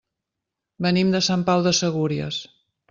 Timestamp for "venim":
0.85-1.13